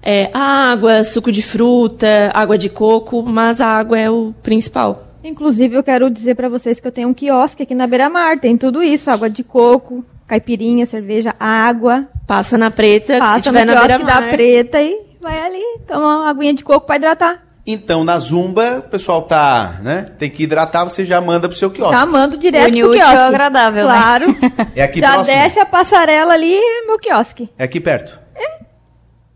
[0.03, 5.07] é, água, suco de fruta, água de coco, mas a água é o principal.
[5.23, 8.37] Inclusive, eu quero dizer para vocês que eu tenho um quiosque aqui na beira-mar.
[8.37, 12.07] Tem tudo isso: água de coco, caipirinha, cerveja, água.
[12.27, 14.21] Passa na preta, Passa se tiver na beira-mar.
[14.21, 17.43] da preta e vai ali, toma uma aguinha de coco para hidratar.
[17.69, 20.05] Então, na Zumba, o pessoal tá, né?
[20.17, 21.95] Tem que hidratar, você já manda pro seu quiosque.
[21.97, 23.17] Já mando direto Une pro ao quiosque.
[23.17, 23.93] agradável, né?
[23.93, 24.37] Claro.
[24.73, 25.37] É aqui Já próximo?
[25.37, 27.49] desce a passarela ali, meu quiosque.
[27.57, 28.19] É aqui perto.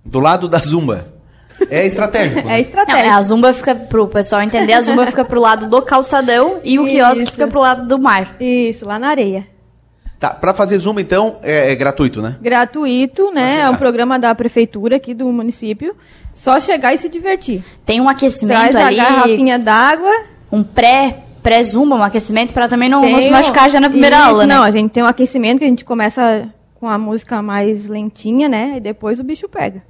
[0.05, 1.05] Do lado da Zumba.
[1.69, 2.39] É estratégico.
[2.41, 2.51] É né?
[2.53, 3.15] Não, estratégia.
[3.15, 6.85] a zumba fica pro pessoal entender, a zumba fica pro lado do calçadão e o
[6.87, 7.33] quiosque Isso.
[7.33, 8.35] fica pro lado do mar.
[8.39, 9.45] Isso, lá na areia.
[10.21, 12.37] Tá, pra fazer Zumba, então, é, é gratuito, né?
[12.39, 13.61] Gratuito, né?
[13.61, 15.95] É um programa da prefeitura aqui do município.
[16.35, 17.63] Só chegar e se divertir.
[17.83, 20.11] Tem um aquecimento Traz a ali, garrafinha d'água.
[20.51, 24.15] um pré pré zumba, um aquecimento pra também não, não se machucar já na primeira
[24.17, 24.53] Isso, aula, né?
[24.53, 28.47] Não, a gente tem um aquecimento que a gente começa com a música mais lentinha,
[28.47, 28.73] né?
[28.77, 29.81] E depois o bicho pega.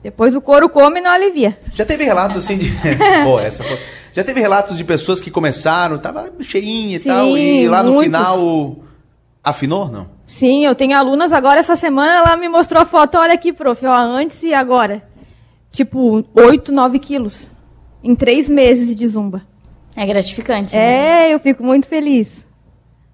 [0.00, 1.58] Depois o couro come e não alivia.
[1.74, 2.72] Já teve relatos assim de.
[3.24, 3.80] Pô, essa foi...
[4.12, 7.94] Já teve relatos de pessoas que começaram, tava cheinha e Sim, tal, e lá no
[7.94, 8.16] muitos.
[8.16, 8.76] final.
[9.44, 9.88] Afinou?
[9.88, 10.08] Não.
[10.26, 13.84] Sim, eu tenho alunas agora essa semana, ela me mostrou a foto, olha aqui, prof,
[13.86, 15.06] ó, antes e agora.
[15.70, 17.50] Tipo, 8, 9 quilos.
[18.02, 19.42] Em três meses de zumba.
[19.94, 20.74] É gratificante.
[20.74, 21.28] né?
[21.28, 22.28] É, eu fico muito feliz.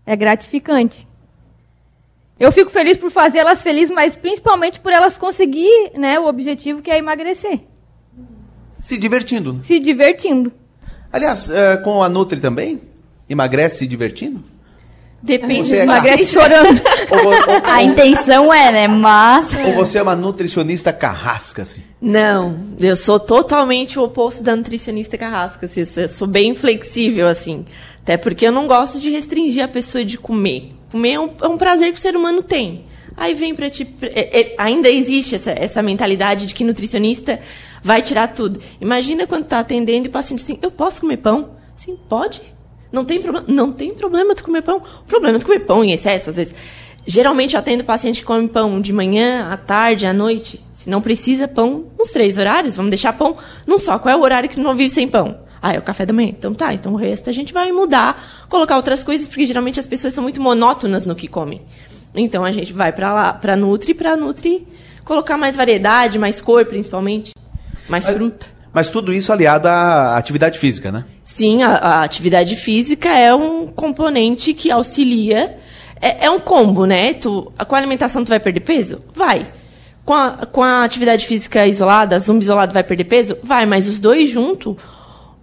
[0.06, 1.06] É gratificante.
[2.38, 6.90] Eu fico feliz por fazê-las felizes, mas principalmente por elas conseguir né, o objetivo que
[6.90, 7.60] é emagrecer.
[8.78, 9.52] Se divertindo.
[9.52, 9.60] né?
[9.62, 10.50] Se divertindo.
[11.12, 12.80] Aliás, é, com a Nutri também?
[13.28, 14.42] Emagrece se divertindo?
[15.22, 16.80] Depende Você é do Emagrece chorando.
[17.10, 18.88] Ou, vo- ou- A intenção é, né?
[18.88, 19.52] Mas.
[19.66, 21.82] ou você é uma nutricionista carrasca, assim?
[22.00, 25.66] Não, eu sou totalmente o oposto da nutricionista carrasca.
[25.66, 27.66] Assim, eu sou bem flexível, assim.
[28.02, 30.70] Até porque eu não gosto de restringir a pessoa de comer.
[30.90, 32.86] Comer é um, é um prazer que o ser humano tem.
[33.16, 33.86] Aí vem pra ti.
[34.00, 37.38] é- é- ainda existe essa, essa mentalidade de que nutricionista
[37.82, 38.58] vai tirar tudo.
[38.80, 41.50] Imagina quando tá atendendo e o paciente assim, eu posso comer pão?
[41.76, 42.40] Sim, pode.
[42.92, 43.46] Não tem problema.
[43.48, 44.78] Não tem problema tu comer pão.
[44.78, 46.54] O problema é tu comer pão em excesso, às vezes.
[47.06, 50.62] Geralmente eu atendo paciente que come pão de manhã, à tarde, à noite.
[50.72, 52.76] Se não precisa, pão nos três horários.
[52.76, 53.98] Vamos deixar pão num só.
[53.98, 55.38] Qual é o horário que tu não vive sem pão?
[55.62, 56.28] Ah, é o café da manhã.
[56.28, 59.86] Então tá, então o resto a gente vai mudar, colocar outras coisas, porque geralmente as
[59.86, 61.62] pessoas são muito monótonas no que comem.
[62.14, 64.66] Então a gente vai pra lá, pra Nutri, pra Nutri
[65.04, 67.32] colocar mais variedade, mais cor, principalmente.
[67.88, 68.46] Mais fruta.
[68.72, 71.04] Mas tudo isso aliado à atividade física, né?
[71.22, 75.56] Sim, a, a atividade física é um componente que auxilia.
[76.00, 77.14] É, é um combo, né?
[77.14, 79.02] Tu, com a alimentação tu vai perder peso?
[79.14, 79.50] Vai.
[80.04, 83.36] Com a, com a atividade física isolada, zumbi isolado vai perder peso?
[83.42, 84.76] Vai, mas os dois juntos,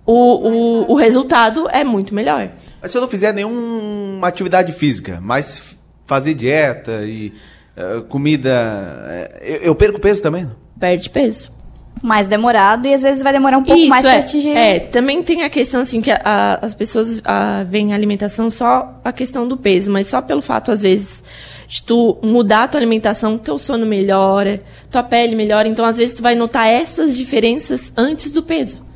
[0.05, 2.49] o, o, o resultado é muito melhor.
[2.81, 7.33] Mas se eu não fizer nenhuma atividade física, mas fazer dieta e
[7.75, 8.49] eh, comida.
[9.09, 10.47] eh, eu, eu perco peso também?
[10.79, 11.51] Perde peso.
[12.03, 14.11] Mais demorado e às vezes vai demorar um pouco Isso, mais é.
[14.11, 14.49] pra atingir.
[14.55, 18.49] É, também tem a questão, assim, que a- a- as pessoas a, veem a alimentação
[18.51, 21.23] só a questão do peso, mas só pelo fato, às vezes,
[21.67, 26.13] de tu mudar a tua alimentação, teu sono melhora, tua pele melhora, então, às vezes,
[26.13, 28.86] tu vai notar essas diferenças antes do peso.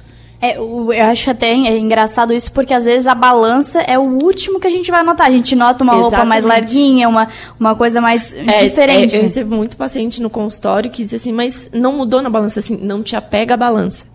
[0.41, 4.59] É, eu acho até é engraçado isso, porque às vezes a balança é o último
[4.59, 5.27] que a gente vai notar.
[5.27, 6.67] A gente nota uma roupa mais Exatamente.
[6.73, 7.27] larguinha, uma,
[7.59, 9.15] uma coisa mais É, diferente.
[9.15, 12.59] é, eu recebo muito paciente no consultório que diz assim, mas não mudou na balança,
[12.59, 14.05] assim, não te apega à balança.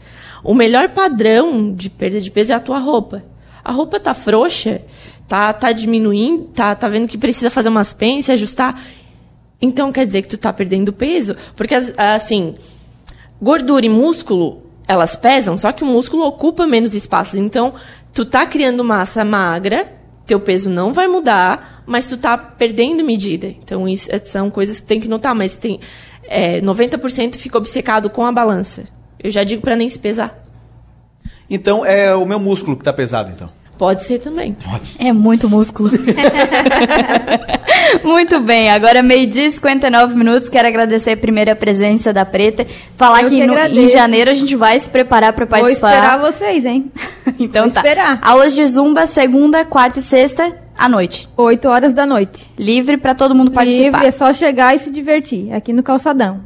[0.43, 3.23] O melhor padrão de perda de peso é a tua roupa.
[3.65, 4.83] A roupa tá frouxa,
[5.29, 8.81] tá, tá diminuindo, tá, tá vendo que precisa fazer umas pens, ajustar.
[9.63, 11.37] Então quer dizer que tu tá perdendo peso?
[11.55, 12.57] Porque, as- assim,
[13.41, 17.39] gordura e músculo, elas pesam, só que o músculo ocupa menos espaço.
[17.39, 17.75] Então,
[18.13, 19.93] tu tá criando massa magra,
[20.25, 23.47] teu peso não vai mudar, mas tu tá perdendo medida.
[23.47, 25.81] Então, isso é- são coisas que tem que notar, mas tem
[26.29, 28.85] é, 90% fica obcecado com a balança.
[29.23, 30.43] Eu já digo para nem se pesar.
[31.49, 33.49] Então é o meu músculo que tá pesado, então.
[33.79, 34.55] Pode ser também.
[34.55, 34.97] Pode.
[34.99, 35.91] É muito músculo.
[38.03, 40.49] muito bem, agora meio-dia e 59 minutos.
[40.49, 42.67] Quero agradecer a primeira presença da Preta.
[42.97, 45.93] Falar Eu que, que no- em janeiro a gente vai se preparar para Vou participar.
[45.95, 46.91] esperar vocês, hein?
[47.39, 47.81] então Vou tá.
[47.81, 48.19] esperar.
[48.23, 51.29] Aulas de zumba segunda, quarta e sexta à noite.
[51.37, 52.51] 8 horas da noite.
[52.59, 53.85] Livre para todo mundo participar.
[53.99, 56.41] Livre, é só chegar e se divertir, aqui no calçadão.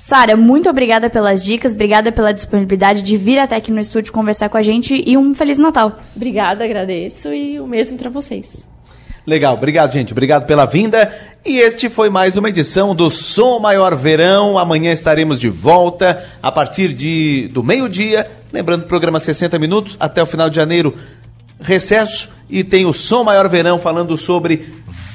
[0.00, 4.48] Sara, muito obrigada pelas dicas, obrigada pela disponibilidade de vir até aqui no estúdio conversar
[4.48, 5.94] com a gente e um feliz Natal.
[6.16, 8.64] Obrigada, agradeço e o mesmo para vocês.
[9.26, 10.12] Legal, obrigado, gente.
[10.12, 11.14] Obrigado pela vinda.
[11.44, 14.58] E este foi mais uma edição do Som Maior Verão.
[14.58, 18.26] Amanhã estaremos de volta a partir de, do meio-dia.
[18.50, 20.96] Lembrando, programa 60 minutos até o final de janeiro,
[21.60, 22.30] recesso.
[22.48, 24.66] E tem o Som Maior Verão falando sobre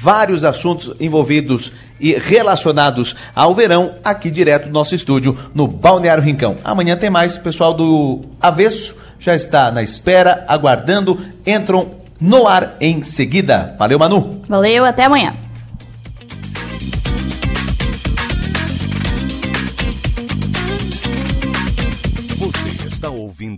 [0.06, 6.58] vários assuntos envolvidos e relacionados ao verão aqui direto do nosso estúdio no Balneário Rincão.
[6.62, 7.36] Amanhã tem mais.
[7.36, 11.20] O pessoal do Avesso já está na espera, aguardando.
[11.44, 11.90] Entram
[12.20, 13.74] no ar em seguida.
[13.76, 14.42] Valeu, Manu.
[14.48, 15.34] Valeu, até amanhã.
[22.38, 23.54] Você está ouvindo